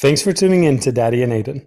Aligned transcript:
Thanks 0.00 0.22
for 0.22 0.32
tuning 0.32 0.64
in 0.64 0.78
to 0.78 0.92
Daddy 0.92 1.22
and 1.22 1.30
Aiden. 1.30 1.66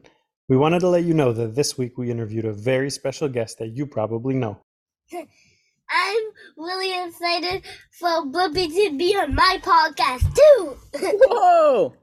We 0.50 0.58
wanted 0.58 0.80
to 0.80 0.88
let 0.88 1.04
you 1.04 1.14
know 1.14 1.34
that 1.34 1.54
this 1.54 1.78
week 1.78 2.00
we 2.00 2.10
interviewed 2.10 2.46
a 2.46 2.52
very 2.52 2.90
special 2.90 3.30
guest 3.30 3.60
that 3.60 3.78
you 3.78 3.86
probably 3.86 4.34
know. 4.34 4.60
I'm 5.14 6.24
really 6.58 7.08
excited 7.08 7.62
for 7.92 8.26
Blippi 8.26 8.70
to 8.70 8.98
be 8.98 9.16
on 9.16 9.36
my 9.36 9.60
podcast 9.62 10.34
too. 10.34 10.78
Whoa! 10.96 11.94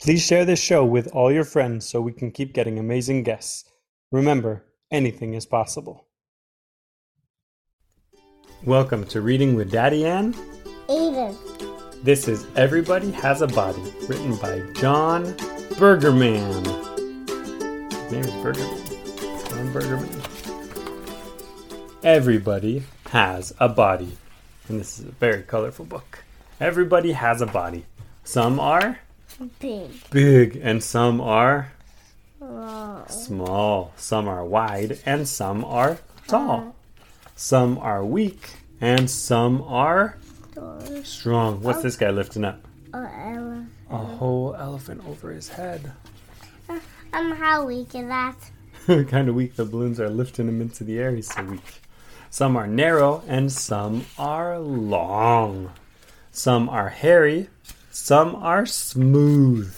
Please 0.00 0.24
share 0.24 0.46
this 0.46 0.62
show 0.62 0.82
with 0.82 1.08
all 1.08 1.30
your 1.30 1.44
friends 1.44 1.86
so 1.86 2.00
we 2.00 2.12
can 2.14 2.30
keep 2.30 2.54
getting 2.54 2.78
amazing 2.78 3.22
guests. 3.22 3.70
Remember, 4.10 4.64
anything 4.90 5.34
is 5.34 5.44
possible. 5.44 6.06
Welcome 8.64 9.04
to 9.08 9.20
Reading 9.20 9.56
with 9.56 9.70
Daddy 9.70 10.06
Ann. 10.06 10.32
Aiden. 10.88 11.69
This 12.02 12.28
is 12.28 12.46
Everybody 12.56 13.10
Has 13.10 13.42
a 13.42 13.46
Body, 13.46 13.82
written 14.08 14.36
by 14.36 14.60
Jon 14.74 15.24
Burgerman. 15.76 16.64
His 17.92 18.12
name 18.12 18.24
is 18.24 18.30
Burgerman. 18.42 19.48
Jon 19.50 19.72
Burgerman. 19.72 20.16
Everybody 22.02 22.82
has 23.10 23.52
a 23.60 23.68
body. 23.68 24.16
And 24.68 24.80
this 24.80 24.98
is 24.98 25.04
a 25.06 25.10
very 25.12 25.42
colorful 25.42 25.84
book. 25.84 26.24
Everybody 26.58 27.12
has 27.12 27.42
a 27.42 27.46
body. 27.46 27.84
Some 28.24 28.58
are 28.60 28.98
Big. 29.58 29.90
big, 30.10 30.56
and 30.62 30.82
some 30.82 31.20
are 31.20 31.72
Oh. 32.42 33.04
small. 33.08 33.92
Some 33.96 34.26
are 34.28 34.44
wide, 34.44 34.98
and 35.04 35.28
some 35.28 35.64
are 35.64 35.98
tall. 36.26 36.50
Uh-huh. 36.50 36.70
Some 37.36 37.78
are 37.78 38.04
weak, 38.04 38.50
and 38.80 39.10
some 39.10 39.62
are 39.62 40.16
strong. 41.04 41.62
What's 41.62 41.82
this 41.82 41.96
guy 41.96 42.10
lifting 42.10 42.44
up? 42.44 42.66
Ella. 42.92 43.66
A 43.90 43.96
whole 43.96 44.54
elephant 44.56 45.02
over 45.06 45.30
his 45.30 45.48
head. 45.48 45.92
Um, 47.12 47.32
how 47.32 47.66
weak 47.66 47.94
is 47.94 48.06
that? 48.06 48.36
kind 49.08 49.28
of 49.28 49.34
weak. 49.34 49.56
The 49.56 49.64
balloons 49.64 50.00
are 50.00 50.08
lifting 50.10 50.48
him 50.48 50.60
into 50.60 50.84
the 50.84 50.98
air. 50.98 51.10
He's 51.14 51.32
so 51.32 51.42
weak. 51.44 51.82
Some 52.30 52.56
are 52.56 52.66
narrow 52.66 53.22
and 53.26 53.50
some 53.50 54.06
are 54.18 54.58
long. 54.58 55.72
Some 56.30 56.68
are 56.68 56.88
hairy. 56.88 57.48
Some 57.90 58.36
are 58.36 58.66
smooth. 58.66 59.74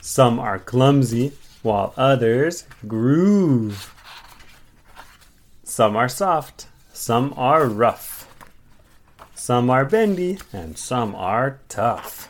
Some 0.00 0.40
are 0.40 0.58
clumsy, 0.58 1.32
while 1.62 1.94
others 1.96 2.64
groove. 2.88 3.94
Some 5.62 5.94
are 5.94 6.08
soft. 6.08 6.66
Some 6.92 7.32
are 7.36 7.66
rough. 7.66 8.09
Some 9.40 9.70
are 9.70 9.86
bendy 9.86 10.38
and 10.52 10.76
some 10.76 11.14
are 11.14 11.60
tough. 11.70 12.28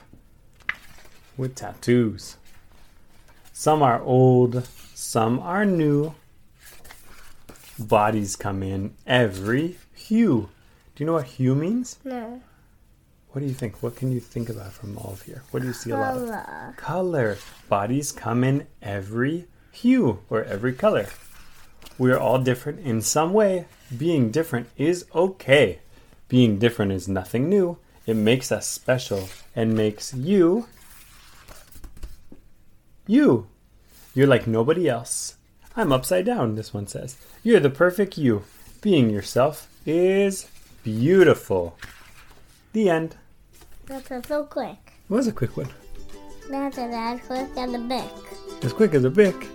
With 1.36 1.56
tattoos. 1.56 2.36
Some 3.52 3.82
are 3.82 4.00
old, 4.00 4.64
some 4.94 5.40
are 5.40 5.64
new. 5.64 6.14
Bodies 7.76 8.36
come 8.36 8.62
in 8.62 8.94
every 9.08 9.76
hue. 9.92 10.50
Do 10.94 11.02
you 11.02 11.06
know 11.06 11.14
what 11.14 11.26
hue 11.26 11.56
means? 11.56 11.98
No. 12.04 12.42
What 13.30 13.40
do 13.40 13.48
you 13.48 13.54
think? 13.54 13.82
What 13.82 13.96
can 13.96 14.12
you 14.12 14.20
think 14.20 14.48
about 14.48 14.72
from 14.72 14.96
all 14.96 15.10
of 15.10 15.22
here? 15.22 15.42
What 15.50 15.62
do 15.62 15.66
you 15.66 15.74
see 15.74 15.90
a 15.90 15.96
lot 15.96 16.16
of? 16.16 16.28
Color. 16.28 16.74
Color. 16.76 17.38
Bodies 17.68 18.12
come 18.12 18.44
in 18.44 18.68
every 18.80 19.48
hue 19.72 20.20
or 20.30 20.44
every 20.44 20.74
color. 20.74 21.08
We 21.98 22.12
are 22.12 22.20
all 22.20 22.38
different 22.38 22.78
in 22.86 23.02
some 23.02 23.32
way. 23.32 23.66
Being 23.98 24.30
different 24.30 24.68
is 24.76 25.06
okay. 25.12 25.80
Being 26.30 26.60
different 26.60 26.92
is 26.92 27.08
nothing 27.08 27.48
new. 27.48 27.76
It 28.06 28.14
makes 28.14 28.52
us 28.52 28.68
special 28.68 29.28
and 29.54 29.74
makes 29.74 30.14
you 30.14 30.66
you. 33.04 33.48
You're 34.14 34.28
like 34.28 34.46
nobody 34.46 34.88
else. 34.88 35.36
I'm 35.74 35.92
upside 35.92 36.24
down, 36.24 36.54
this 36.54 36.72
one 36.72 36.86
says. 36.86 37.16
You're 37.42 37.58
the 37.58 37.68
perfect 37.68 38.16
you. 38.16 38.44
Being 38.80 39.10
yourself 39.10 39.68
is 39.84 40.46
beautiful. 40.84 41.76
The 42.72 42.88
end. 42.88 43.16
That's 43.86 44.28
so 44.28 44.44
quick. 44.44 44.78
It 44.86 45.12
was 45.12 45.26
a 45.26 45.32
quick 45.32 45.56
one. 45.56 45.70
That's 46.48 46.78
as 46.78 47.20
quick 47.26 47.48
as 47.56 47.74
a 47.74 47.78
bick. 47.78 48.64
As 48.64 48.72
quick 48.72 48.94
as 48.94 49.02
a 49.02 49.10
bick. 49.10 49.48